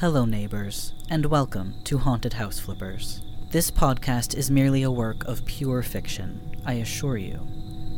[0.00, 3.20] Hello, neighbors, and welcome to Haunted House Flippers.
[3.50, 7.44] This podcast is merely a work of pure fiction, I assure you.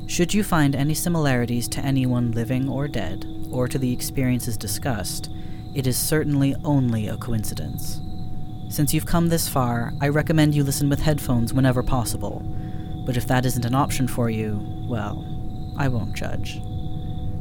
[0.07, 5.29] Should you find any similarities to anyone living or dead, or to the experiences discussed,
[5.75, 8.01] it is certainly only a coincidence.
[8.71, 12.41] Since you've come this far, I recommend you listen with headphones whenever possible.
[13.05, 14.59] But if that isn't an option for you,
[14.89, 15.23] well,
[15.77, 16.63] I won't judge.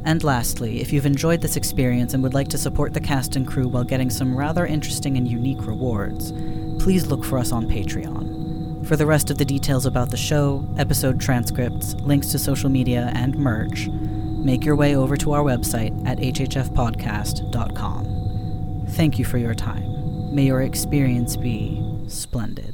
[0.04, 3.46] And lastly, if you've enjoyed this experience and would like to support the cast and
[3.46, 6.32] crew while getting some rather interesting and unique rewards,
[6.82, 8.86] please look for us on Patreon.
[8.86, 13.12] For the rest of the details about the show, episode transcripts, links to social media,
[13.14, 18.86] and merch, make your way over to our website at hhfpodcast.com.
[18.88, 20.34] Thank you for your time.
[20.34, 22.69] May your experience be splendid.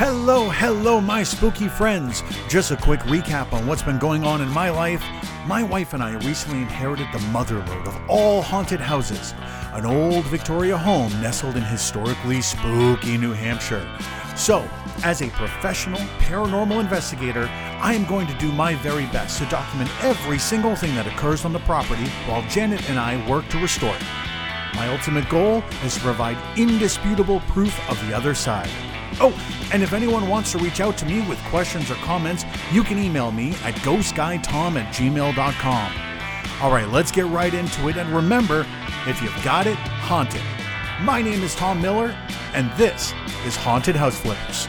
[0.00, 2.22] Hello, hello, my spooky friends.
[2.48, 5.04] Just a quick recap on what's been going on in my life.
[5.46, 9.34] My wife and I recently inherited the motherlode of all haunted houses,
[9.74, 13.86] an old Victoria home nestled in historically spooky New Hampshire.
[14.36, 14.66] So,
[15.04, 17.46] as a professional paranormal investigator,
[17.78, 21.44] I am going to do my very best to document every single thing that occurs
[21.44, 24.02] on the property while Janet and I work to restore it.
[24.76, 28.70] My ultimate goal is to provide indisputable proof of the other side.
[29.22, 29.34] Oh,
[29.72, 32.98] and if anyone wants to reach out to me with questions or comments, you can
[32.98, 35.92] email me at ghostguytom at gmail.com.
[36.62, 37.96] All right, let's get right into it.
[37.96, 38.66] And remember,
[39.06, 40.42] if you've got it, haunt it.
[41.02, 42.16] My name is Tom Miller,
[42.54, 43.12] and this
[43.46, 44.68] is Haunted House Flippers.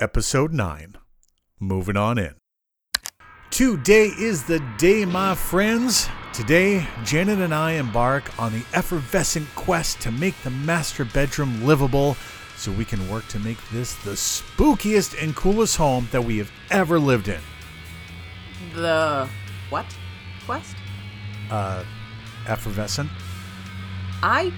[0.00, 0.96] Episode 9
[1.60, 2.43] Moving on in.
[3.54, 6.08] Today is the day, my friends.
[6.32, 12.16] Today, Janet and I embark on the effervescent quest to make the master bedroom livable
[12.56, 16.50] so we can work to make this the spookiest and coolest home that we have
[16.72, 17.40] ever lived in.
[18.74, 19.28] The
[19.70, 19.86] what?
[20.46, 20.74] Quest?
[21.48, 21.84] Uh,
[22.48, 23.08] effervescent?
[24.20, 24.52] I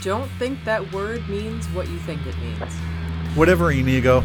[0.00, 2.74] don't think that word means what you think it means.
[3.34, 4.24] Whatever, Inigo.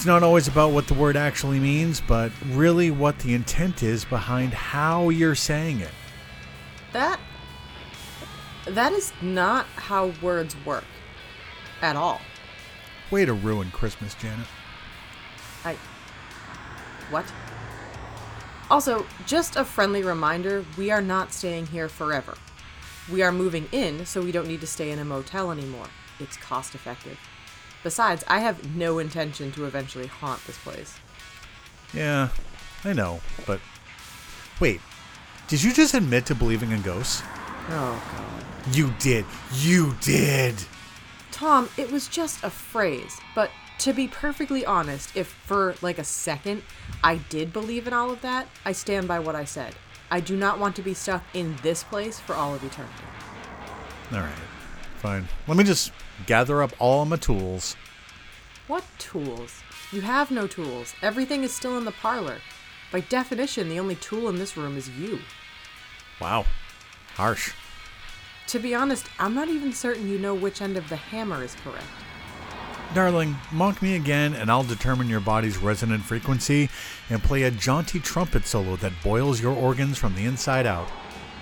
[0.00, 4.02] It's not always about what the word actually means, but really what the intent is
[4.02, 5.90] behind how you're saying it.
[6.94, 7.20] That
[8.66, 10.86] that is not how words work
[11.82, 12.18] at all.
[13.10, 14.46] Way to ruin Christmas, Janet.
[15.66, 15.76] I
[17.10, 17.30] What?
[18.70, 22.38] Also, just a friendly reminder, we are not staying here forever.
[23.12, 25.88] We are moving in, so we don't need to stay in a motel anymore.
[26.18, 27.18] It's cost effective.
[27.82, 30.94] Besides, I have no intention to eventually haunt this place.
[31.94, 32.28] Yeah,
[32.84, 33.60] I know, but
[34.60, 34.80] wait,
[35.48, 37.22] did you just admit to believing in ghosts?
[37.68, 38.76] Oh god.
[38.76, 39.24] You did.
[39.54, 40.54] You did.
[41.32, 46.04] Tom, it was just a phrase, but to be perfectly honest, if for like a
[46.04, 46.62] second
[47.02, 49.74] I did believe in all of that, I stand by what I said.
[50.10, 53.04] I do not want to be stuck in this place for all of eternity.
[54.12, 54.34] All right,
[55.00, 55.26] fine.
[55.48, 55.92] Let me just
[56.26, 57.76] gather up all my tools.
[58.68, 59.62] What tools?
[59.90, 60.94] You have no tools.
[61.02, 62.38] Everything is still in the parlor.
[62.92, 65.20] By definition, the only tool in this room is you.
[66.20, 66.44] Wow,
[67.14, 67.52] harsh.
[68.48, 71.54] To be honest, I'm not even certain you know which end of the hammer is
[71.64, 71.84] correct.
[72.94, 76.68] Darling, mock me again, and I'll determine your body's resonant frequency
[77.08, 80.88] and play a jaunty trumpet solo that boils your organs from the inside out.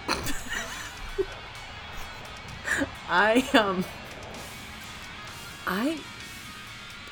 [3.08, 3.84] I um
[5.66, 5.98] I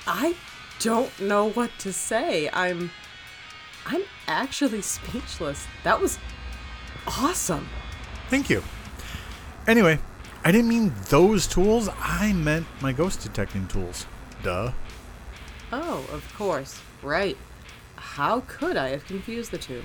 [0.07, 0.37] I
[0.81, 2.51] don't know what to say.
[2.53, 2.91] I'm
[3.87, 5.67] I'm actually speechless.
[5.85, 6.19] That was
[7.07, 7.69] awesome.
[8.29, 8.63] Thank you.
[9.67, 9.99] Anyway,
[10.45, 14.07] I didn't mean those tools, I meant my ghost detecting tools.
[14.43, 14.73] Duh.
[15.73, 16.81] Oh, of course.
[17.03, 17.37] Right.
[17.97, 19.83] How could I have confused the two?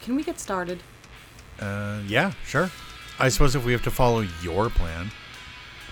[0.00, 0.82] Can we get started?
[1.58, 2.70] Uh, yeah, sure.
[3.18, 5.10] I suppose if we have to follow your plan.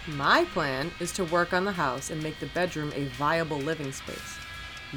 [0.08, 3.92] My plan is to work on the house and make the bedroom a viable living
[3.92, 4.38] space.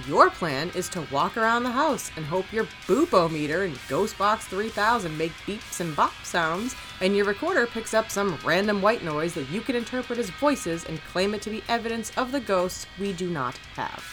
[0.08, 5.18] Your plan is to walk around the house and hope your boopometer and Ghostbox 3000
[5.18, 9.50] make beeps and bop sounds, and your recorder picks up some random white noise that
[9.50, 13.14] you can interpret as voices and claim it to be evidence of the ghosts we
[13.14, 14.04] do not have.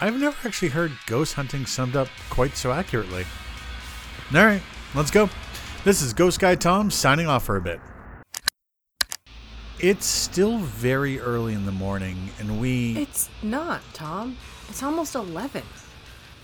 [0.00, 3.24] I've never actually heard ghost hunting summed up quite so accurately.
[4.34, 4.62] All right,
[4.96, 5.30] let's go.
[5.84, 7.80] This is Ghost Guy Tom signing off for a bit.
[9.80, 14.36] It's still very early in the morning, and we It's not, Tom.
[14.68, 15.62] It's almost 11.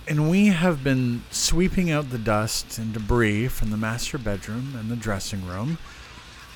[0.09, 4.91] and we have been sweeping out the dust and debris from the master bedroom and
[4.91, 5.79] the dressing room.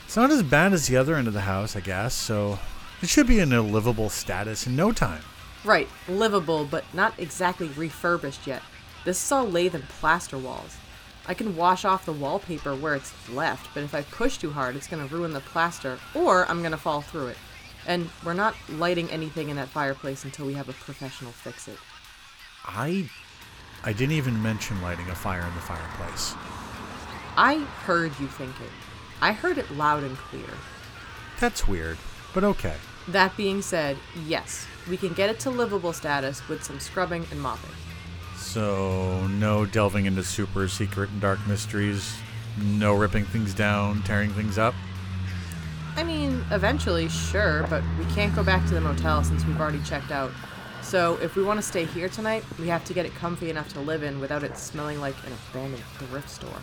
[0.04, 2.58] It's not as bad as the other end of the house, I guess, so
[3.00, 5.22] it should be in a livable status in no time.
[5.64, 8.62] Right, livable, but not exactly refurbished yet.
[9.04, 10.76] This is all lathe and plaster walls.
[11.26, 14.74] I can wash off the wallpaper where it's left, but if I push too hard,
[14.74, 17.36] it's going to ruin the plaster, or I'm going to fall through it.
[17.86, 21.78] And we're not lighting anything in that fireplace until we have a professional fix it.
[22.64, 23.08] I
[23.84, 26.34] I didn't even mention lighting a fire in the fireplace.
[27.36, 28.70] I heard you think it.
[29.20, 30.46] I heard it loud and clear.
[31.40, 31.98] That's weird,
[32.34, 32.76] but okay.
[33.08, 33.96] That being said,
[34.26, 37.70] yes, we can get it to livable status with some scrubbing and mopping.
[38.42, 42.12] So, no delving into super secret and dark mysteries,
[42.60, 44.74] no ripping things down, tearing things up.
[45.96, 49.80] I mean, eventually, sure, but we can't go back to the motel since we've already
[49.84, 50.32] checked out.
[50.82, 53.72] So, if we want to stay here tonight, we have to get it comfy enough
[53.74, 56.60] to live in without it smelling like an abandoned thrift store.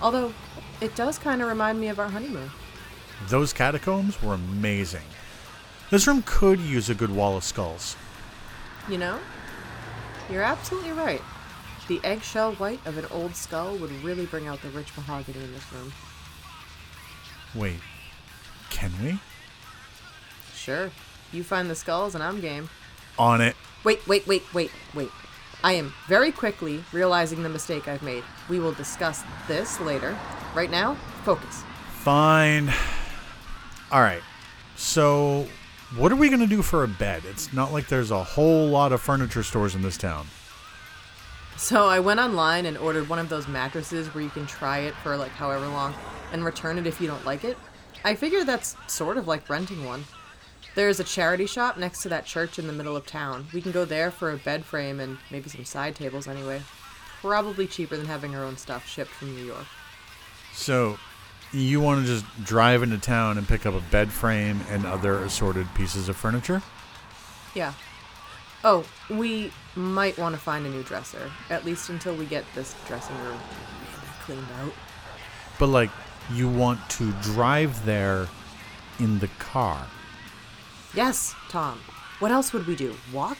[0.00, 0.32] Although,
[0.80, 2.50] it does kind of remind me of our honeymoon.
[3.28, 5.02] Those catacombs were amazing.
[5.90, 7.96] This room could use a good wall of skulls.
[8.88, 9.18] You know?
[10.30, 11.22] You're absolutely right.
[11.88, 15.52] The eggshell white of an old skull would really bring out the rich mahogany in
[15.54, 15.92] this room.
[17.54, 17.80] Wait,
[18.68, 19.18] can we?
[20.54, 20.90] Sure.
[21.32, 22.68] You find the skulls and I'm game.
[23.18, 23.56] On it.
[23.84, 25.10] Wait, wait, wait, wait, wait.
[25.64, 28.22] I am very quickly realizing the mistake I've made.
[28.48, 30.16] We will discuss this later.
[30.54, 30.94] Right now,
[31.24, 31.62] focus.
[31.94, 32.72] Fine.
[33.90, 34.22] All right.
[34.76, 35.46] So,
[35.96, 37.22] what are we going to do for a bed?
[37.24, 40.26] It's not like there's a whole lot of furniture stores in this town.
[41.56, 44.94] So I went online and ordered one of those mattresses where you can try it
[44.96, 45.94] for like however long
[46.32, 47.56] and return it if you don't like it.
[48.04, 50.04] I figure that's sort of like renting one.
[50.74, 53.46] There's a charity shop next to that church in the middle of town.
[53.52, 56.62] We can go there for a bed frame and maybe some side tables anyway.
[57.20, 59.66] Probably cheaper than having our own stuff shipped from New York.
[60.52, 60.98] So,
[61.52, 65.18] you want to just drive into town and pick up a bed frame and other
[65.18, 66.62] assorted pieces of furniture?
[67.54, 67.72] Yeah.
[68.64, 72.74] Oh, we might want to find a new dresser, at least until we get this
[72.86, 73.38] dressing room
[74.22, 74.72] cleaned out.
[75.58, 75.90] But, like,
[76.32, 78.26] you want to drive there
[78.98, 79.86] in the car.
[80.94, 81.80] Yes, Tom.
[82.18, 82.96] What else would we do?
[83.12, 83.38] Walk?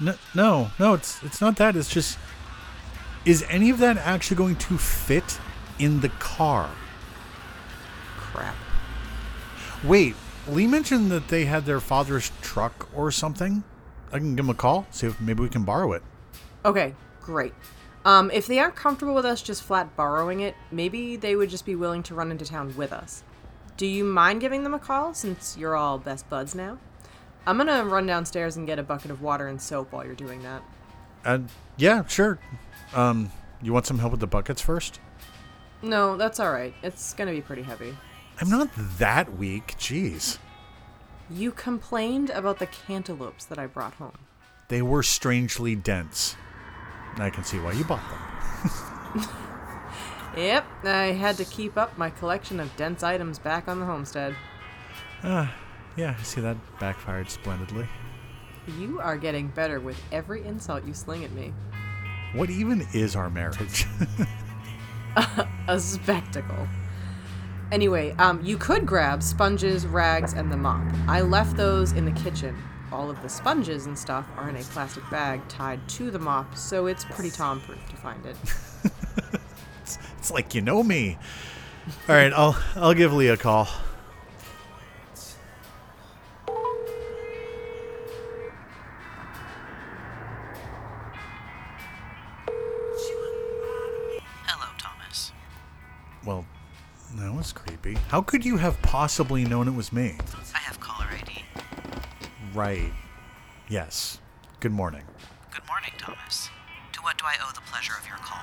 [0.00, 1.76] No, no, no, it's it's not that.
[1.76, 2.18] It's just
[3.24, 5.38] is any of that actually going to fit
[5.78, 6.70] in the car?
[8.32, 8.54] Crap.
[9.84, 10.14] Wait,
[10.48, 13.64] Lee mentioned that they had their father's truck or something.
[14.12, 16.02] I can give him a call, see if maybe we can borrow it.
[16.64, 17.54] Okay, great.
[18.04, 21.64] Um, if they aren't comfortable with us just flat borrowing it, maybe they would just
[21.64, 23.22] be willing to run into town with us.
[23.76, 26.78] Do you mind giving them a call since you're all best buds now?
[27.46, 30.42] I'm gonna run downstairs and get a bucket of water and soap while you're doing
[30.42, 30.62] that.
[31.24, 31.38] Uh,
[31.76, 32.38] yeah, sure.
[32.94, 33.30] Um,
[33.62, 35.00] you want some help with the buckets first?
[35.80, 36.74] No, that's alright.
[36.82, 37.96] It's gonna be pretty heavy.
[38.42, 39.76] I'm not that weak.
[39.78, 40.38] Jeez.
[41.30, 44.18] You complained about the cantaloupes that I brought home.
[44.66, 46.34] They were strangely dense.
[47.18, 48.02] I can see why you bought
[49.14, 49.28] them.
[50.34, 54.34] Yep, I had to keep up my collection of dense items back on the homestead.
[55.22, 55.54] Ah,
[55.94, 57.86] yeah, I see that backfired splendidly.
[58.78, 61.52] You are getting better with every insult you sling at me.
[62.32, 63.84] What even is our marriage?
[65.68, 66.66] A spectacle.
[67.72, 70.84] Anyway, um, you could grab sponges, rags, and the mop.
[71.08, 72.54] I left those in the kitchen.
[72.92, 76.54] All of the sponges and stuff are in a plastic bag tied to the mop,
[76.54, 78.36] so it's pretty Tom-proof to find it.
[79.82, 81.16] it's, it's like you know me.
[82.10, 83.66] All right, I'll I'll give Lee a call.
[98.12, 100.18] How could you have possibly known it was me?
[100.54, 101.46] I have caller ID.
[102.52, 102.92] Right.
[103.70, 104.18] Yes.
[104.60, 105.04] Good morning.
[105.50, 106.50] Good morning, Thomas.
[106.92, 108.38] To what do I owe the pleasure of your call?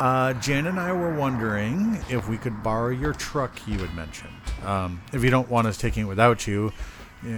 [0.00, 4.34] Uh, Jan and I were wondering if we could borrow your truck you had mentioned.
[4.64, 6.72] Um, if you don't want us taking it without you,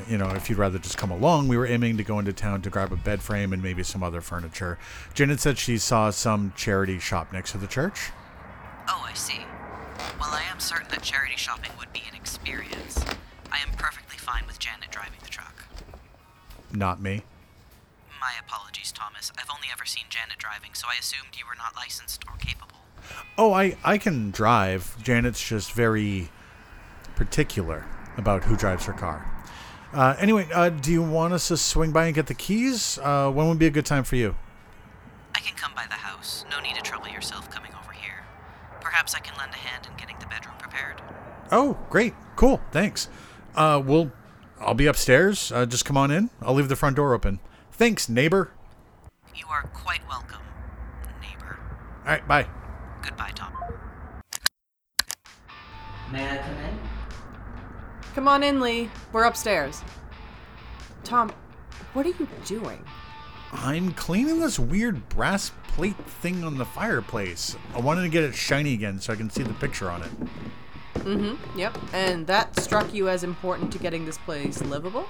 [0.09, 2.63] you know, if you'd rather just come along, we were aiming to go into town
[2.63, 4.79] to grab a bed frame and maybe some other furniture.
[5.13, 8.13] Janet said she saw some charity shop next to the church.
[8.89, 9.41] Oh, I see.
[10.21, 13.05] Well, I am certain that charity shopping would be an experience.
[13.51, 15.67] I am perfectly fine with Janet driving the truck.
[16.73, 17.23] Not me.
[18.21, 19.31] My apologies, Thomas.
[19.39, 22.79] I've only ever seen Janet driving, so I assumed you were not licensed or capable.
[23.37, 24.97] Oh, I, I can drive.
[25.03, 26.31] Janet's just very
[27.17, 27.85] particular
[28.17, 29.31] about who drives her car.
[29.93, 32.99] Uh, anyway, uh, do you want us to swing by and get the keys?
[32.99, 34.35] Uh, when would be a good time for you?
[35.35, 36.45] I can come by the house.
[36.51, 37.74] No need to trouble yourself coming.
[38.95, 41.03] Perhaps I can lend a hand in getting the bedroom prepared.
[41.51, 42.15] Oh, great.
[42.37, 42.61] Cool.
[42.71, 43.09] Thanks.
[43.57, 44.13] Uh, we'll,
[44.61, 45.51] I'll be upstairs.
[45.51, 46.31] Uh, just come on in.
[46.41, 47.41] I'll leave the front door open.
[47.73, 48.53] Thanks, neighbor.
[49.35, 50.43] You are quite welcome,
[51.21, 51.59] neighbor.
[52.05, 52.47] All right, bye.
[53.03, 53.53] Goodbye, Tom.
[56.13, 56.79] May I come in?
[58.15, 58.91] Come on in, Lee.
[59.13, 59.83] We're upstairs.
[61.03, 61.33] Tom,
[61.95, 62.85] what are you doing?
[63.55, 67.57] I'm cleaning this weird brass plate thing on the fireplace.
[67.75, 70.11] I wanted to get it shiny again so I can see the picture on it.
[70.95, 71.59] Mm-hmm.
[71.59, 71.79] Yep.
[71.93, 75.07] And that struck you as important to getting this place livable?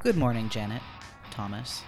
[0.00, 0.82] Good morning, Janet.
[1.30, 1.82] Thomas.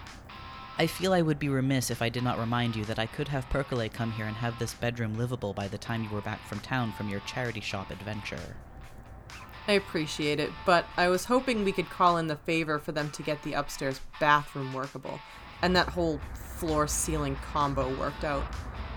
[0.79, 3.27] I feel I would be remiss if I did not remind you that I could
[3.29, 6.45] have Percolate come here and have this bedroom livable by the time you were back
[6.47, 8.55] from town from your charity shop adventure.
[9.67, 13.11] I appreciate it, but I was hoping we could call in the favor for them
[13.11, 15.19] to get the upstairs bathroom workable,
[15.61, 18.45] and that whole floor ceiling combo worked out.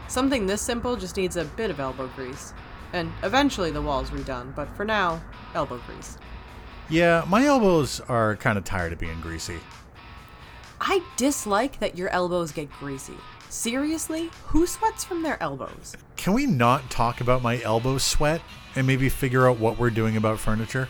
[0.08, 2.52] Something this simple just needs a bit of elbow grease.
[2.92, 5.22] And eventually the wall's redone, but for now,
[5.54, 6.18] elbow grease.
[6.88, 9.58] Yeah, my elbows are kind of tired of being greasy.
[10.80, 13.14] I dislike that your elbows get greasy.
[13.50, 14.30] Seriously?
[14.46, 15.96] Who sweats from their elbows?
[16.16, 18.40] Can we not talk about my elbow sweat
[18.76, 20.88] and maybe figure out what we're doing about furniture?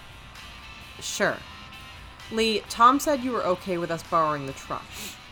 [1.01, 1.39] Sure.
[2.31, 4.85] Lee, Tom said you were okay with us borrowing the truck,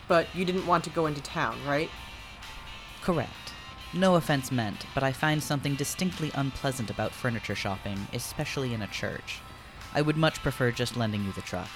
[0.07, 1.91] but you didn't want to go into town, right?
[3.03, 3.53] Correct.
[3.93, 8.87] No offense meant, but I find something distinctly unpleasant about furniture shopping, especially in a
[8.87, 9.39] church.
[9.93, 11.69] I would much prefer just lending you the truck.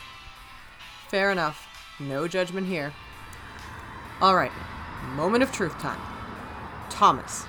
[1.10, 1.67] Fair enough.
[2.00, 2.91] No judgment here.
[4.19, 4.51] Alright,
[5.15, 6.00] moment of truth time.
[6.89, 7.45] Thomas,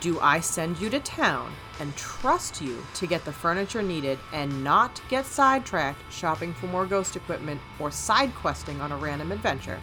[0.00, 4.64] do I send you to town and trust you to get the furniture needed and
[4.64, 9.80] not get sidetracked shopping for more ghost equipment or side questing on a random adventure?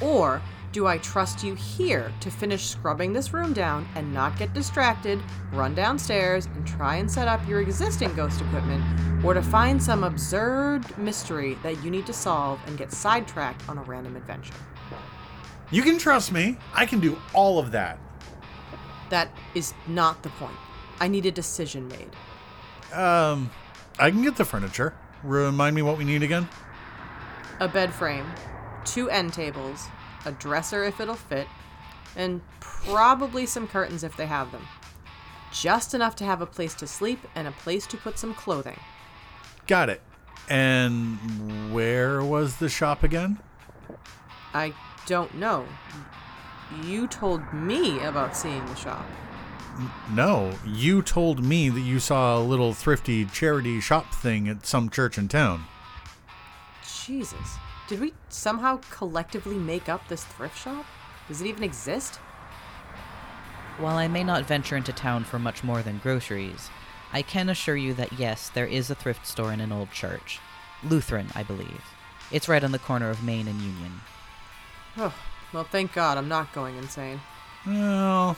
[0.00, 0.40] Or
[0.72, 5.20] do I trust you here to finish scrubbing this room down and not get distracted,
[5.52, 8.84] run downstairs, and try and set up your existing ghost equipment,
[9.24, 13.78] or to find some absurd mystery that you need to solve and get sidetracked on
[13.78, 14.52] a random adventure?
[15.70, 16.56] You can trust me.
[16.74, 17.98] I can do all of that.
[19.10, 20.56] That is not the point.
[21.00, 22.10] I need a decision made.
[22.92, 23.50] Um,
[23.98, 24.94] I can get the furniture.
[25.22, 26.48] Remind me what we need again?
[27.60, 28.26] A bed frame,
[28.84, 29.86] two end tables,
[30.24, 31.46] a dresser if it'll fit,
[32.14, 34.62] and probably some curtains if they have them.
[35.52, 38.78] Just enough to have a place to sleep and a place to put some clothing.
[39.66, 40.00] Got it.
[40.48, 43.38] And where was the shop again?
[44.54, 44.72] I
[45.06, 45.66] don't know.
[46.84, 49.06] You told me about seeing the shop.
[50.10, 54.90] No, you told me that you saw a little thrifty charity shop thing at some
[54.90, 55.64] church in town.
[57.04, 57.58] Jesus.
[57.88, 60.84] Did we somehow collectively make up this thrift shop?
[61.28, 62.16] Does it even exist?
[63.78, 66.70] While I may not venture into town for much more than groceries,
[67.12, 70.40] I can assure you that yes, there is a thrift store in an old church.
[70.82, 71.84] Lutheran, I believe.
[72.32, 74.00] It's right on the corner of Main and Union.
[74.96, 77.20] Well, thank God I'm not going insane.
[77.66, 78.36] Well,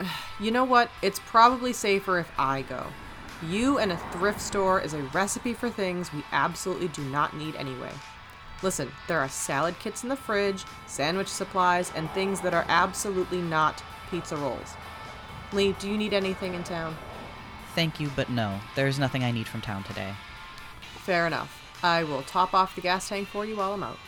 [0.40, 0.90] You know what?
[1.02, 2.86] It's probably safer if I go.
[3.42, 7.56] You and a thrift store is a recipe for things we absolutely do not need
[7.56, 7.90] anyway.
[8.62, 13.40] Listen, there are salad kits in the fridge, sandwich supplies, and things that are absolutely
[13.40, 14.74] not pizza rolls.
[15.52, 16.96] Lee, do you need anything in town?
[17.74, 18.58] Thank you, but no.
[18.74, 20.14] There is nothing I need from town today.
[20.80, 21.64] Fair enough.
[21.82, 23.98] I will top off the gas tank for you while I'm out.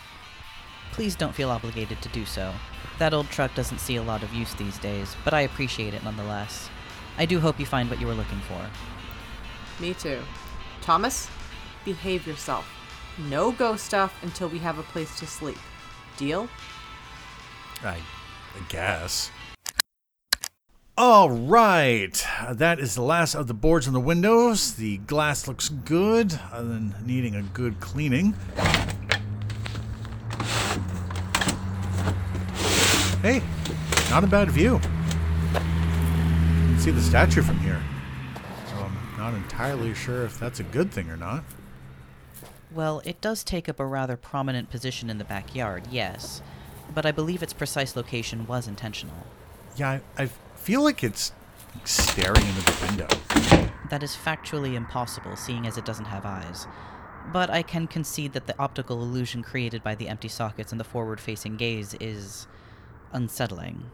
[0.93, 2.53] Please don't feel obligated to do so.
[2.99, 6.05] That old truck doesn't see a lot of use these days, but I appreciate it
[6.05, 6.69] nonetheless.
[7.17, 8.61] I do hope you find what you were looking for.
[9.83, 10.21] Me too.
[10.83, 11.29] Thomas,
[11.85, 12.67] behave yourself.
[13.29, 15.59] No ghost stuff until we have a place to sleep.
[16.17, 16.49] Deal?
[17.83, 19.31] I, I guess.
[20.99, 24.75] All right, that is the last of the boards and the windows.
[24.75, 28.35] The glass looks good, other than needing a good cleaning.
[33.23, 33.43] Hey,
[34.11, 34.73] not a bad view.
[34.75, 34.81] You
[35.55, 37.81] can see the statue from here.
[38.69, 41.45] So I'm not entirely sure if that's a good thing or not.
[42.73, 46.43] Well, it does take up a rather prominent position in the backyard, yes,
[46.93, 49.27] but I believe its precise location was intentional.
[49.77, 50.27] Yeah, I, I
[50.57, 51.33] feel like it's
[51.85, 53.09] staring into the window.
[53.91, 56.67] That is factually impossible, seeing as it doesn't have eyes.
[57.33, 60.85] But I can concede that the optical illusion created by the empty sockets and the
[60.85, 62.49] forward facing gaze is
[63.13, 63.91] unsettling.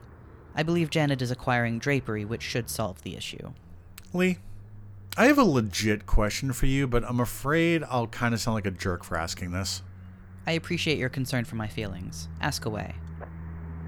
[0.54, 3.52] I believe Janet is acquiring drapery, which should solve the issue.
[4.12, 4.38] Lee,
[5.16, 8.66] I have a legit question for you, but I'm afraid I'll kind of sound like
[8.66, 9.82] a jerk for asking this.
[10.46, 12.28] I appreciate your concern for my feelings.
[12.40, 12.94] Ask away.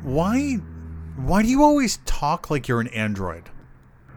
[0.02, 0.54] Why
[1.16, 3.50] why do you always talk like you're an android?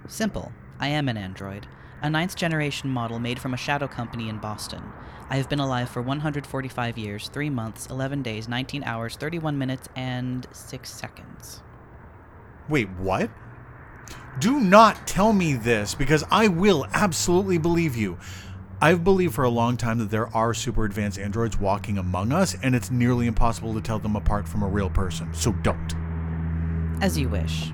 [0.08, 0.52] Simple.
[0.80, 1.68] I am an android.
[2.02, 4.82] A ninth generation model made from a shadow company in Boston.
[5.30, 9.88] I have been alive for 145 years, 3 months, 11 days, 19 hours, 31 minutes,
[9.96, 11.62] and 6 seconds.
[12.68, 13.30] Wait, what?
[14.40, 18.18] Do not tell me this because I will absolutely believe you.
[18.82, 22.56] I've believed for a long time that there are super advanced androids walking among us,
[22.64, 25.94] and it's nearly impossible to tell them apart from a real person, so don't.
[27.02, 27.72] As you wish.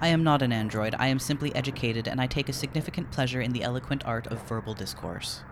[0.00, 3.40] I am not an android, I am simply educated, and I take a significant pleasure
[3.40, 5.42] in the eloquent art of verbal discourse.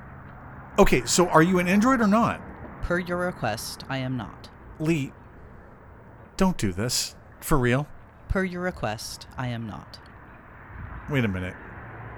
[0.79, 2.41] Okay, so are you an android or not?
[2.83, 4.49] Per your request, I am not.
[4.79, 5.13] Lee,
[6.37, 7.15] don't do this.
[7.41, 7.87] For real?
[8.29, 9.99] Per your request, I am not.
[11.11, 11.55] Wait a minute.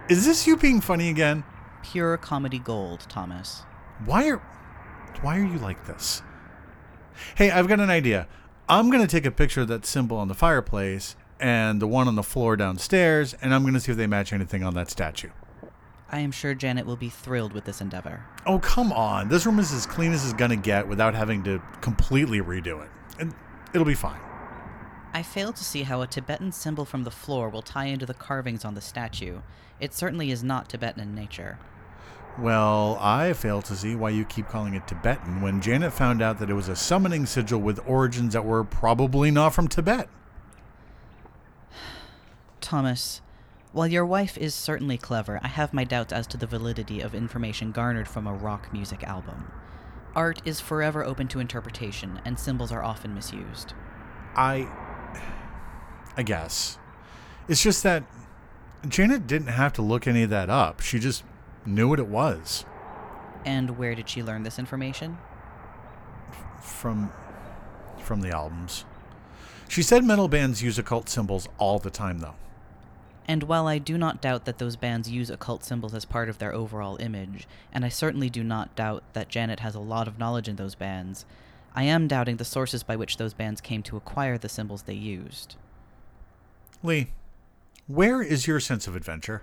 [0.08, 1.44] Is this you being funny again?
[1.82, 3.62] Pure comedy gold, Thomas.
[4.04, 4.42] Why are
[5.22, 6.22] why are you like this?
[7.34, 8.28] Hey, I've got an idea.
[8.68, 12.06] I'm going to take a picture of that symbol on the fireplace and the one
[12.06, 14.90] on the floor downstairs, and I'm going to see if they match anything on that
[14.90, 15.30] statue.
[16.12, 18.25] I am sure Janet will be thrilled with this endeavor.
[18.44, 19.28] Oh, come on.
[19.28, 22.82] This room is as clean as it's going to get without having to completely redo
[22.85, 22.90] it.
[23.18, 23.32] And
[23.73, 24.20] it'll be fine.
[25.12, 28.14] I fail to see how a Tibetan symbol from the floor will tie into the
[28.14, 29.40] carvings on the statue.
[29.78, 31.59] It certainly is not Tibetan in nature.
[32.38, 36.38] Well, I fail to see why you keep calling it Tibetan when Janet found out
[36.38, 40.09] that it was a summoning sigil with origins that were probably not from Tibet.
[42.60, 43.20] Thomas,
[43.72, 47.14] while your wife is certainly clever, I have my doubts as to the validity of
[47.14, 49.50] information garnered from a rock music album.
[50.14, 53.74] Art is forever open to interpretation, and symbols are often misused.
[54.34, 54.68] I.
[56.16, 56.78] I guess.
[57.48, 58.04] It's just that
[58.88, 60.80] Janet didn't have to look any of that up.
[60.80, 61.22] She just
[61.64, 62.64] knew what it was.
[63.44, 65.18] And where did she learn this information?
[66.60, 67.12] From.
[67.98, 68.84] from the albums.
[69.68, 72.34] She said metal bands use occult symbols all the time, though.
[73.28, 76.38] And while I do not doubt that those bands use occult symbols as part of
[76.38, 80.18] their overall image, and I certainly do not doubt that Janet has a lot of
[80.18, 81.24] knowledge in those bands,
[81.74, 84.95] I am doubting the sources by which those bands came to acquire the symbols they
[84.95, 85.56] used.
[86.82, 87.12] Lee,
[87.86, 89.42] where is your sense of adventure?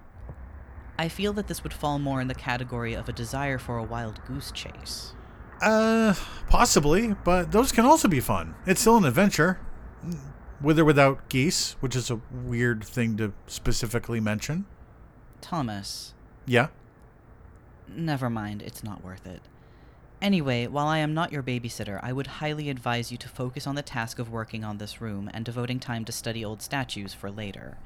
[0.99, 3.84] I feel that this would fall more in the category of a desire for a
[3.84, 5.13] wild goose chase.
[5.62, 6.13] Uh,
[6.49, 8.56] possibly, but those can also be fun.
[8.65, 9.60] It's still an adventure.
[10.60, 14.65] With or without geese, which is a weird thing to specifically mention.
[15.39, 16.13] Thomas.
[16.46, 16.67] Yeah?
[17.88, 19.41] Never mind, it's not worth it.
[20.20, 23.76] Anyway, while I am not your babysitter, I would highly advise you to focus on
[23.76, 27.30] the task of working on this room and devoting time to study old statues for
[27.30, 27.78] later.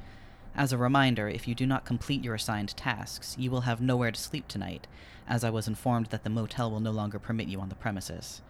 [0.55, 4.11] As a reminder, if you do not complete your assigned tasks, you will have nowhere
[4.11, 4.87] to sleep tonight,
[5.27, 8.41] as I was informed that the motel will no longer permit you on the premises.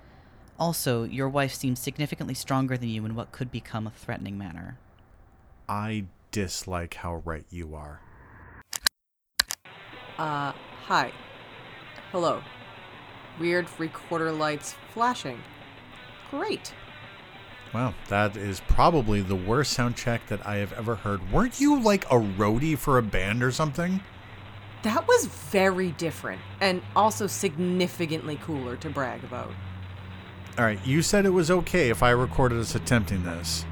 [0.62, 4.78] Also, your wife seems significantly stronger than you in what could become a threatening manner.
[5.68, 8.00] I dislike how right you are.
[10.20, 10.52] Uh,
[10.86, 11.12] hi.
[12.12, 12.44] Hello.
[13.40, 15.42] Weird recorder lights flashing.
[16.30, 16.76] Great.
[17.74, 21.32] Wow, that is probably the worst sound check that I have ever heard.
[21.32, 24.00] Weren't you like a roadie for a band or something?
[24.84, 29.52] That was very different and also significantly cooler to brag about.
[30.58, 33.66] All right, you said it was okay if I recorded us attempting this.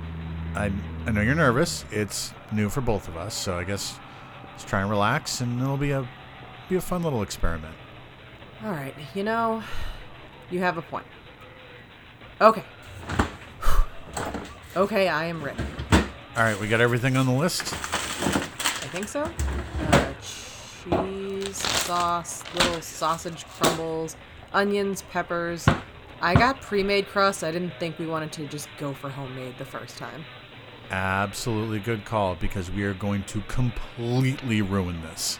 [0.55, 0.71] I,
[1.05, 1.83] I know you're nervous.
[1.91, 3.99] It's new for both of us, so I guess
[4.51, 6.07] let's try and relax, and it'll be a
[6.69, 7.75] be a fun little experiment.
[8.63, 9.61] All right, you know,
[10.49, 11.05] you have a point.
[12.39, 12.63] Okay.
[14.77, 15.61] okay, I am ready.
[15.91, 17.73] All right, we got everything on the list.
[17.73, 19.29] I think so.
[19.91, 24.15] Uh, cheese, sauce, little sausage crumbles,
[24.53, 25.67] onions, peppers.
[26.21, 27.43] I got pre-made crust.
[27.43, 30.25] I didn't think we wanted to just go for homemade the first time.
[30.91, 35.39] Absolutely good call because we are going to completely ruin this.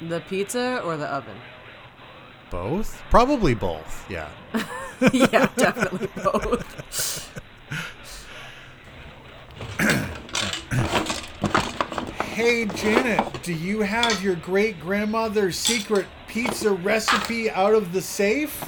[0.00, 1.36] The pizza or the oven?
[2.50, 3.02] Both?
[3.10, 4.08] Probably both.
[4.08, 4.28] Yeah.
[5.12, 7.28] yeah, definitely both.
[12.38, 18.62] Hey Janet, do you have your great grandmother's secret pizza recipe out of the safe?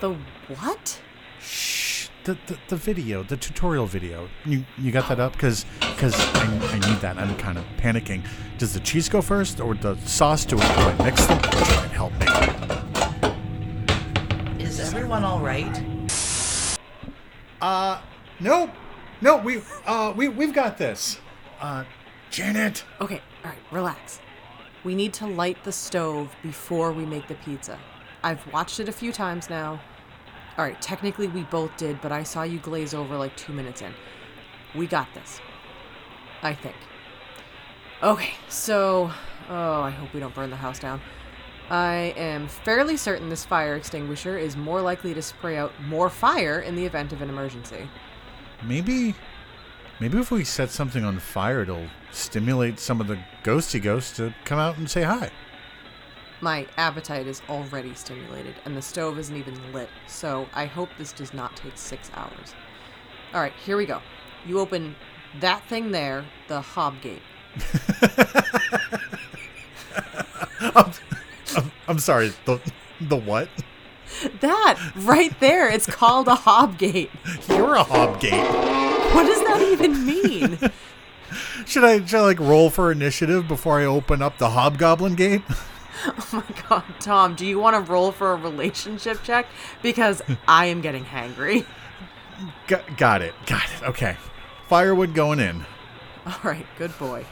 [0.00, 0.14] The
[0.48, 1.00] what?
[1.40, 2.08] Shh.
[2.24, 4.28] The, the, the video, the tutorial video.
[4.44, 5.32] You you got that up?
[5.32, 7.18] Because because I, I need that.
[7.18, 8.26] I'm kind of panicking.
[8.58, 10.44] Does the cheese go first or the sauce?
[10.44, 11.40] Do I, do I mix them?
[11.40, 12.26] Try and help me.
[14.64, 15.82] Is everyone alright?
[17.60, 18.00] Uh,
[18.40, 18.70] no,
[19.20, 19.36] no.
[19.36, 21.20] We uh we we've got this.
[21.60, 21.84] Uh,
[22.30, 22.84] Janet.
[23.00, 24.20] Okay, all right, relax.
[24.82, 27.78] We need to light the stove before we make the pizza.
[28.22, 29.80] I've watched it a few times now.
[30.58, 33.82] All right, technically we both did, but I saw you glaze over like two minutes
[33.82, 33.92] in.
[34.74, 35.40] We got this.
[36.42, 36.76] I think.
[38.02, 39.10] Okay, so
[39.48, 41.00] Oh, I hope we don't burn the house down.
[41.70, 46.60] I am fairly certain this fire extinguisher is more likely to spray out more fire
[46.60, 47.88] in the event of an emergency.
[48.64, 49.14] Maybe,
[50.00, 54.34] maybe if we set something on fire, it'll stimulate some of the ghosty ghosts to
[54.44, 55.30] come out and say hi.
[56.40, 61.12] My appetite is already stimulated, and the stove isn't even lit, so I hope this
[61.12, 62.54] does not take six hours.
[63.34, 64.00] Alright, here we go.
[64.46, 64.94] You open
[65.40, 67.22] that thing there, the hob gate.
[71.56, 72.32] I'm, I'm sorry.
[72.44, 72.60] The
[73.00, 73.48] the what?
[74.40, 77.10] That right there, it's called a hob gate.
[77.48, 79.14] You're a hobgate.
[79.14, 80.58] What does that even mean?
[81.66, 85.42] Should I should I like roll for initiative before I open up the hobgoblin gate?
[86.06, 89.46] Oh my god, Tom, do you want to roll for a relationship check?
[89.82, 91.64] Because I am getting hangry.
[92.66, 93.34] Got, got it.
[93.46, 93.82] Got it.
[93.88, 94.16] Okay.
[94.68, 95.64] Firewood going in.
[96.26, 97.24] Alright, good boy.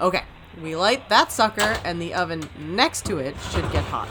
[0.00, 0.22] Okay,
[0.62, 4.08] we light that sucker, and the oven next to it should get hot.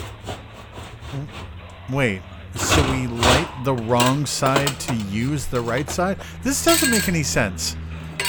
[1.89, 2.22] Wait.
[2.56, 6.20] So we light the wrong side to use the right side?
[6.44, 7.76] This doesn't make any sense.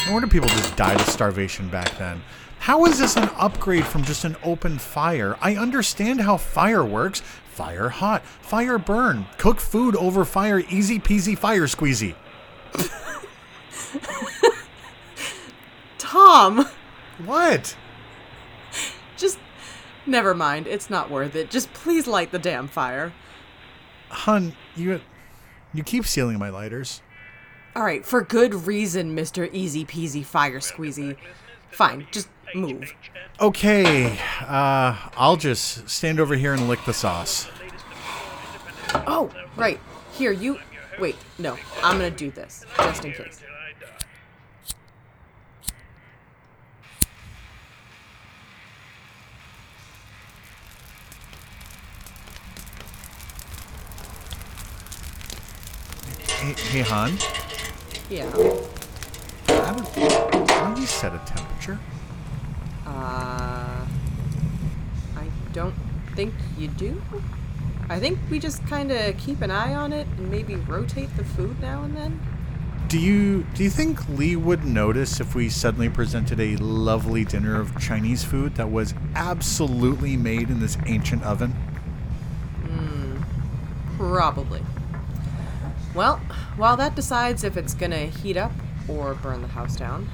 [0.07, 2.23] No wonder people just died of starvation back then.
[2.65, 5.37] How is this an upgrade from just an open fire?
[5.43, 7.21] I understand how fire works.
[7.21, 12.15] Fire hot, fire burn, cook food over fire, easy peasy fire squeezy.
[15.99, 16.67] Tom!
[17.27, 17.77] What?
[19.19, 19.39] Just
[20.07, 20.67] never mind.
[20.67, 21.51] It's not worth it.
[21.51, 23.13] Just please light the damn fire.
[24.09, 25.03] Hun, you
[25.75, 27.03] you keep stealing my lighters.
[27.77, 29.51] All right, for good reason, Mr.
[29.53, 31.19] Easy Peasy Fire Squeezy.
[31.71, 32.95] Fine, just move.
[33.41, 37.49] Okay, uh, I'll just stand over here and lick the sauce.
[39.07, 39.81] Oh, right.
[40.13, 40.59] Here, you.
[41.01, 41.59] Wait, no.
[41.83, 43.41] I'm gonna do this, just in case.
[56.29, 57.19] Hey, hey Han,
[58.11, 58.31] Yeah.
[59.49, 61.79] how do, how do you set a temperature?
[62.87, 63.87] Uh.
[65.17, 65.75] I don't
[66.15, 67.03] think you do.
[67.89, 71.25] I think we just kind of keep an eye on it and maybe rotate the
[71.25, 72.21] food now and then.
[72.89, 77.61] Do you do you think Lee would notice if we suddenly presented a lovely dinner
[77.61, 81.55] of Chinese food that was absolutely made in this ancient oven?
[83.97, 84.61] Probably.
[85.95, 86.17] Well,
[86.57, 88.53] while that decides if it's gonna heat up
[88.89, 90.09] or burn the house down,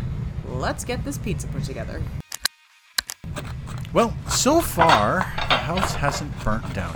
[0.46, 2.02] let's get this pizza put together.
[3.92, 6.94] Well, so far the house hasn't burnt down.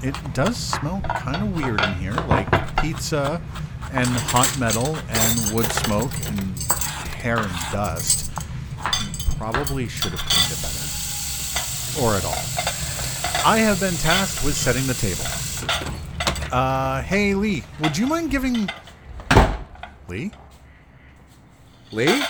[0.00, 2.48] It does smell kind of weird in here, like
[2.80, 3.42] pizza
[3.92, 6.56] and hot metal and wood smoke and
[7.16, 8.30] hair and dust.
[9.38, 10.86] Probably should have cleaned it better,
[12.00, 12.44] or at all.
[13.44, 15.24] I have been tasked with setting the table.
[16.52, 18.70] Uh, hey Lee, would you mind giving
[20.06, 20.30] Lee?
[21.90, 22.22] Lee?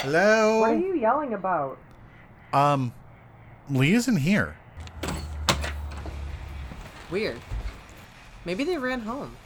[0.00, 0.60] Hello.
[0.60, 1.78] What are you yelling about?
[2.56, 2.94] Um,
[3.68, 4.56] Lee isn't here.
[7.10, 7.38] Weird.
[8.46, 9.36] Maybe they ran home.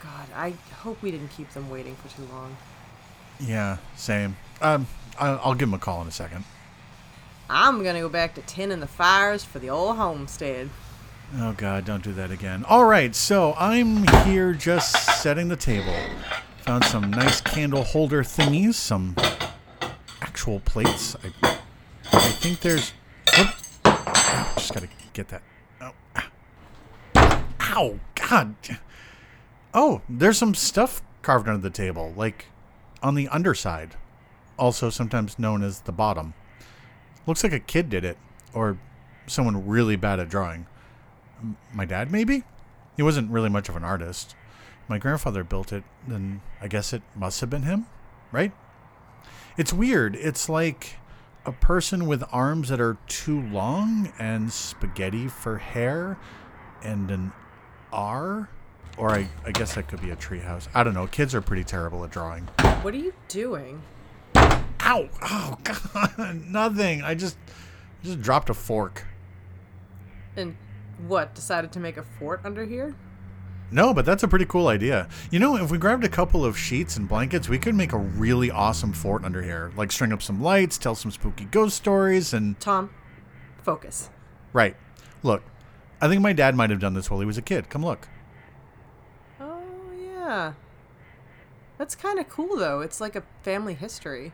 [0.00, 2.56] God, I hope we didn't keep them waiting for too long.
[3.38, 4.38] Yeah, same.
[4.62, 4.86] Um,
[5.18, 6.44] I'll give him a call in a second.
[7.50, 10.70] I'm gonna go back to tending the fires for the old homestead.
[11.36, 12.64] Oh God, don't do that again.
[12.64, 15.94] All right, so I'm here just setting the table.
[16.62, 19.14] Found some nice candle holder thingies, some
[20.22, 21.16] actual plates.
[21.42, 21.55] I,
[22.26, 22.92] I think there's.
[23.38, 23.48] Oop.
[23.86, 25.42] Ow, just gotta get that.
[25.80, 25.92] Oh.
[27.60, 28.54] Ow, God.
[29.72, 32.46] Oh, there's some stuff carved under the table, like
[33.02, 33.96] on the underside,
[34.58, 36.34] also sometimes known as the bottom.
[37.26, 38.18] Looks like a kid did it,
[38.52, 38.78] or
[39.26, 40.66] someone really bad at drawing
[41.72, 42.42] my dad maybe
[42.96, 44.34] he wasn't really much of an artist
[44.88, 47.86] my grandfather built it then i guess it must have been him
[48.32, 48.52] right
[49.56, 50.96] it's weird it's like
[51.46, 56.18] a person with arms that are too long and spaghetti for hair
[56.82, 57.32] and an
[57.92, 58.50] r?
[58.98, 60.68] Or i, I guess that could be a treehouse.
[60.74, 61.06] I don't know.
[61.06, 62.44] Kids are pretty terrible at drawing.
[62.82, 63.82] What are you doing?
[64.34, 65.08] ow!
[65.22, 66.42] Oh god.
[66.46, 67.02] Nothing.
[67.02, 67.36] I just
[68.02, 69.04] just dropped a fork.
[70.36, 70.56] And
[71.06, 72.94] what, decided to make a fort under here?
[73.70, 75.08] No, but that's a pretty cool idea.
[75.30, 77.98] You know, if we grabbed a couple of sheets and blankets, we could make a
[77.98, 79.72] really awesome fort under here.
[79.76, 82.58] Like string up some lights, tell some spooky ghost stories, and.
[82.60, 82.90] Tom,
[83.62, 84.10] focus.
[84.52, 84.76] Right.
[85.22, 85.42] Look,
[86.00, 87.68] I think my dad might have done this while he was a kid.
[87.68, 88.08] Come look.
[89.40, 89.60] Oh,
[90.00, 90.52] yeah.
[91.76, 92.80] That's kind of cool, though.
[92.80, 94.32] It's like a family history.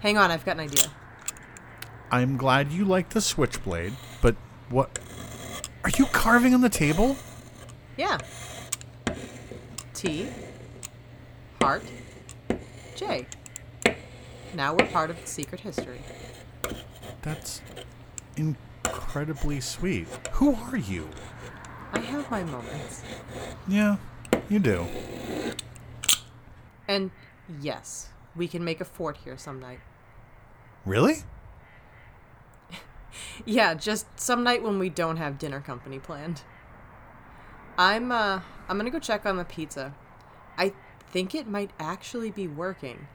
[0.00, 0.90] Hang on, I've got an idea.
[2.10, 4.36] I'm glad you like the switchblade, but
[4.68, 4.98] what?
[5.84, 7.16] Are you carving on the table?
[7.96, 8.18] Yeah.
[9.94, 10.28] T.
[11.60, 11.84] Heart.
[12.94, 13.26] J.
[14.54, 16.00] Now we're part of the secret history.
[17.22, 17.62] That's
[18.36, 20.06] incredibly sweet.
[20.32, 21.08] Who are you?
[21.92, 23.02] I have my moments.
[23.66, 23.96] Yeah,
[24.48, 24.86] you do.
[26.86, 27.10] And
[27.60, 29.80] yes, we can make a fort here some night.
[30.84, 31.16] Really?
[33.44, 36.42] Yeah, just some night when we don't have dinner company planned.
[37.78, 39.94] I'm uh I'm gonna go check on the pizza.
[40.56, 40.72] I
[41.10, 43.06] think it might actually be working.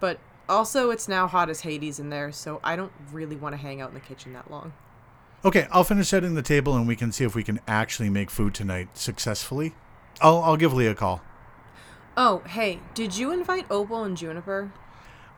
[0.00, 3.56] But also it's now hot as Hades in there, so I don't really want to
[3.56, 4.72] hang out in the kitchen that long.
[5.44, 8.30] Okay, I'll finish setting the table and we can see if we can actually make
[8.30, 9.74] food tonight successfully.
[10.20, 11.22] I'll, I'll give Lee a call.
[12.16, 14.72] Oh, hey, did you invite Opal and Juniper?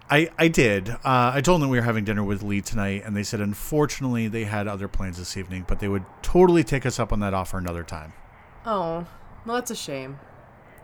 [0.08, 0.88] I, I did.
[0.88, 4.28] Uh, I told them we were having dinner with Lee tonight, and they said unfortunately
[4.28, 7.34] they had other plans this evening, but they would totally take us up on that
[7.34, 8.12] offer another time.
[8.66, 9.06] Oh,
[9.46, 10.18] well, that's a shame.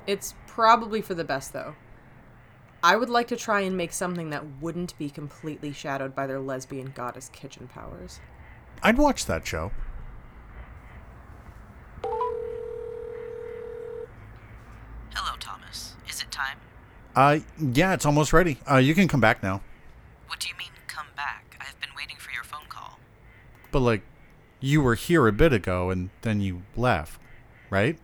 [0.07, 1.75] It's probably for the best, though.
[2.83, 6.41] I would like to try and make something that wouldn't be completely shadowed by their
[6.41, 8.21] lesbian goddess kitchen powers.
[8.83, 9.71] I'd watch that show.
[15.15, 15.95] Hello, Thomas.
[16.09, 16.59] Is it time?
[17.17, 18.59] Uh, yeah, it's almost ready.
[18.71, 19.63] Uh, you can come back now.
[20.27, 21.57] What do you mean, come back?
[21.61, 22.99] I have been waiting for your phone call.
[23.71, 24.03] But like,
[24.61, 27.21] you were here a bit ago and then you left,
[27.75, 27.99] right?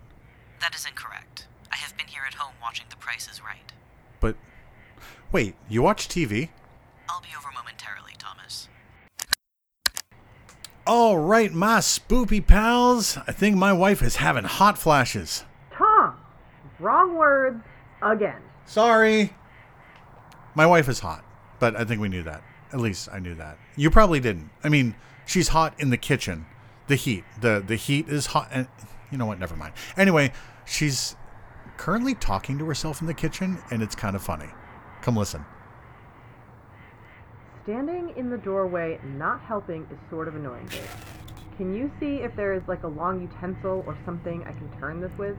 [0.61, 1.47] That is incorrect.
[1.71, 3.73] I have been here at home watching The Price is Right.
[4.19, 4.35] But
[5.31, 6.49] wait, you watch TV?
[7.09, 8.69] I'll be over momentarily, Thomas.
[10.89, 13.17] All right, my spoopy pals.
[13.29, 15.45] I think my wife is having hot flashes.
[15.73, 16.17] Tom!
[16.81, 17.63] Wrong words
[18.03, 18.43] again.
[18.67, 19.35] Sorry.
[20.57, 21.25] My wife is hot,
[21.61, 22.43] but I think we knew that.
[22.73, 23.57] At least I knew that.
[23.77, 24.51] You probably didn't.
[24.65, 26.47] I mean, she's hot in the kitchen.
[26.89, 27.23] The heat.
[27.41, 28.67] The the heat is hot and
[29.11, 29.39] you know what?
[29.39, 29.75] Never mind.
[29.97, 30.33] Anyway,
[30.65, 31.17] she's
[31.77, 34.49] currently talking to herself in the kitchen and it's kind of funny.
[35.03, 35.45] Come listen.
[37.65, 40.91] Standing in the doorway, not helping, is sort of annoying, Dave.
[41.57, 45.01] Can you see if there is like a long utensil or something I can turn
[45.01, 45.37] this with?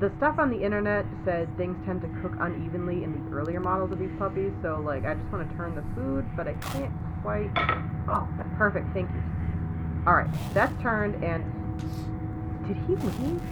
[0.00, 3.90] The stuff on the internet said things tend to cook unevenly in the earlier models
[3.92, 6.92] of these puppies, so like I just want to turn the food, but I can't
[7.22, 7.50] quite.
[8.08, 9.22] Oh, perfect, thank you.
[10.06, 11.42] Alright, that's turned, and.
[12.66, 13.42] Did he leave?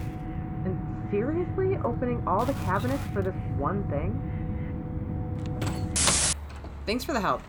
[0.65, 1.77] And seriously?
[1.85, 4.21] Opening all the cabinets for this one thing?
[6.87, 7.43] Thanks for the help.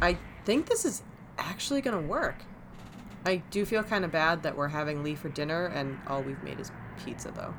[0.00, 1.02] I think this is
[1.38, 2.36] actually gonna work.
[3.24, 6.42] I do feel kind of bad that we're having Lee for dinner and all we've
[6.42, 6.72] made is
[7.04, 7.54] pizza, though.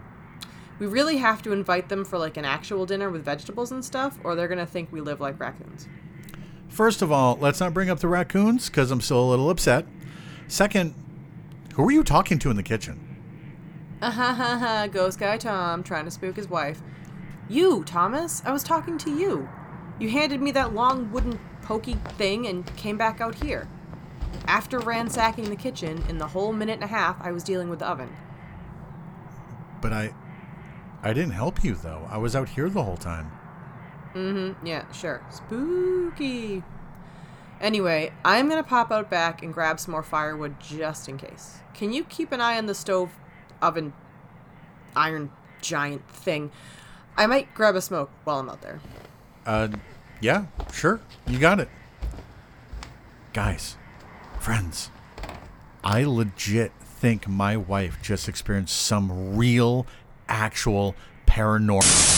[0.79, 4.17] We really have to invite them for like an actual dinner with vegetables and stuff,
[4.23, 5.87] or they're gonna think we live like raccoons.
[6.67, 9.85] First of all, let's not bring up the raccoons because I'm still a little upset.
[10.47, 10.95] Second,
[11.75, 13.12] who are you talking to in the kitchen?
[14.05, 16.81] Ah ha ha ha, ghost guy Tom trying to spook his wife.
[17.47, 19.47] You, Thomas, I was talking to you.
[19.97, 23.65] You handed me that long wooden pokey thing and came back out here.
[24.45, 27.79] After ransacking the kitchen, in the whole minute and a half I was dealing with
[27.79, 28.13] the oven.
[29.79, 30.13] But I
[31.01, 32.05] I didn't help you though.
[32.09, 33.31] I was out here the whole time.
[34.13, 35.25] Mm-hmm, yeah, sure.
[35.29, 36.61] Spooky.
[37.61, 41.59] Anyway, I'm gonna pop out back and grab some more firewood just in case.
[41.73, 43.11] Can you keep an eye on the stove
[43.63, 43.93] oven
[44.95, 46.51] iron giant thing?
[47.17, 48.79] I might grab a smoke while I'm out there.
[49.45, 49.69] Uh
[50.21, 51.01] yeah, sure.
[51.27, 51.69] You got it.
[53.33, 53.77] Guys,
[54.39, 54.89] friends,
[55.83, 59.85] I legit think my wife just experienced some real
[60.29, 60.95] actual
[61.25, 62.13] paranormal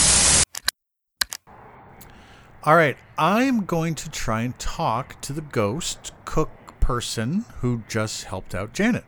[2.66, 8.24] all right, I'm going to try and talk to the ghost cook person who just
[8.24, 9.04] helped out Janet.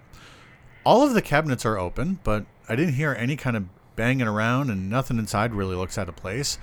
[0.88, 3.65] All of the cabinets are open, but I didn't hear any kind of
[3.97, 6.58] banging around, and nothing inside really looks out of place.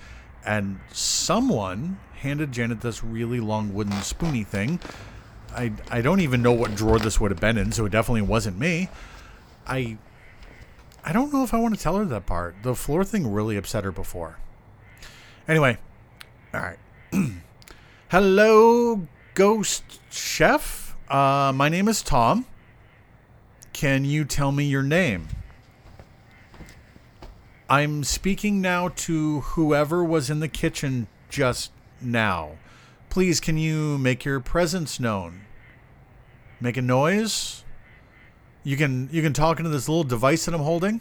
[0.46, 4.80] And someone handed Janet this really long wooden spoony thing.
[5.54, 8.22] I, I don't even know what drawer this would have been in, so it definitely
[8.22, 8.88] wasn't me.
[9.66, 9.98] I
[11.04, 12.56] I don't know if I want to tell her that part.
[12.62, 14.38] The floor thing really upset her before.
[15.46, 15.76] Anyway,
[16.54, 16.78] all right.
[18.08, 20.96] Hello, ghost chef.
[21.10, 22.46] Uh, my name is Tom.
[23.74, 25.28] Can you tell me your name?
[27.68, 32.52] I'm speaking now to whoever was in the kitchen just now.
[33.10, 35.40] Please, can you make your presence known?
[36.60, 37.64] Make a noise?
[38.62, 41.00] You can you can talk into this little device that I'm holding.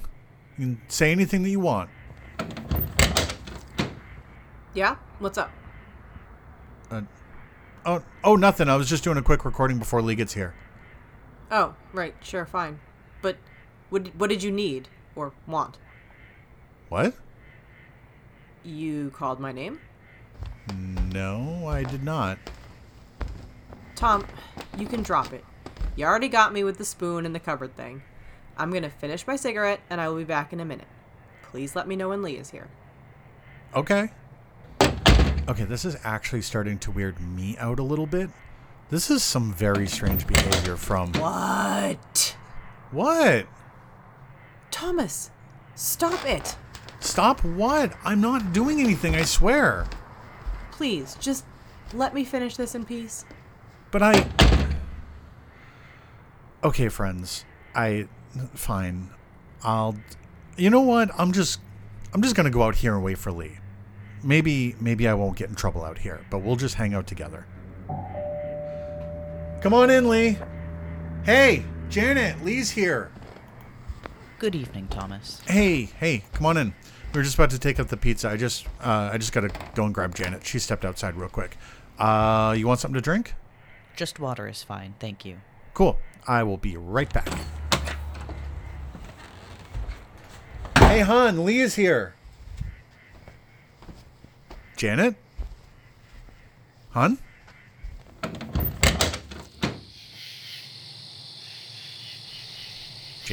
[0.58, 1.92] You can say anything that you want.
[4.74, 4.96] Yeah?
[5.20, 5.52] What's up?
[6.90, 7.04] Uh,
[7.86, 8.68] oh, oh, nothing.
[8.68, 10.56] I was just doing a quick recording before Lee gets here.
[11.56, 12.80] Oh, right, sure, fine.
[13.22, 13.38] But
[13.92, 15.78] what what did you need or want?
[16.90, 17.14] What?
[18.64, 19.80] You called my name?
[21.14, 22.40] No, I did not.
[23.94, 24.26] Tom,
[24.80, 25.46] you can drop it.
[25.96, 28.02] You already got me with the spoon and the cupboard thing.
[28.58, 30.88] I'm gonna finish my cigarette and I will be back in a minute.
[31.44, 32.68] Please let me know when Lee is here.
[33.76, 34.10] Okay.
[35.48, 38.32] Okay, this is actually starting to weird me out a little bit.
[38.90, 41.14] This is some very strange behavior from.
[41.14, 42.36] What?
[42.92, 43.48] What?
[44.70, 45.32] Thomas,
[45.76, 46.56] stop it.
[47.00, 47.94] Stop what?
[48.06, 49.88] I'm not doing anything, I swear.
[50.72, 51.46] Please, just
[51.94, 53.26] let me finish this in peace.
[53.92, 54.30] But I.
[56.64, 57.46] Okay, friends.
[57.76, 58.08] I.
[58.54, 59.10] Fine.
[59.64, 59.96] I'll.
[60.58, 61.10] You know what?
[61.18, 61.60] I'm just.
[62.14, 63.58] I'm just gonna go out here and wait for Lee.
[64.24, 67.46] Maybe, maybe I won't get in trouble out here, but we'll just hang out together.
[69.64, 70.38] Come on in, Lee.
[71.24, 73.10] Hey, Janet, Lee's here.
[74.38, 75.40] Good evening, Thomas.
[75.48, 76.74] Hey, hey, come on in.
[77.14, 78.30] We were just about to take up the pizza.
[78.30, 80.46] I just, uh, I just gotta go and grab Janet.
[80.46, 81.56] She stepped outside real quick.
[81.98, 83.36] Uh, you want something to drink?
[83.96, 85.38] Just water is fine, thank you.
[85.74, 85.98] Cool.
[86.28, 87.30] I will be right back.
[90.78, 92.16] Hey, hon, Lee is here.
[94.76, 95.16] Janet?
[96.92, 97.18] Hon?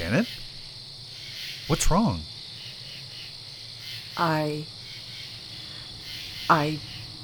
[0.00, 0.26] Janet?
[1.66, 2.22] What's wrong?
[4.16, 4.64] I.
[6.48, 6.78] I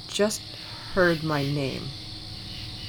[0.07, 0.43] just
[0.93, 1.87] heard my name.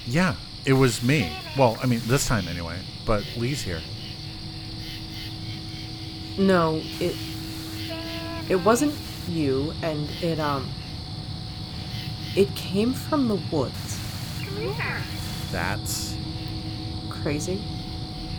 [0.05, 0.35] Yeah,
[0.67, 1.33] it was me.
[1.57, 3.81] Well, I mean, this time anyway, but Lee's here.
[6.37, 7.17] No, it.
[8.51, 8.95] It wasn't
[9.27, 10.69] you, and it, um.
[12.37, 13.99] It came from the woods.
[15.51, 16.15] That's.
[17.09, 17.63] Crazy?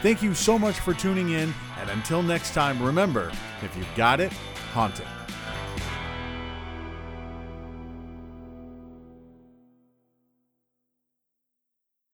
[0.03, 3.31] Thank you so much for tuning in, and until next time, remember
[3.63, 4.33] if you've got it,
[4.73, 5.07] haunt it.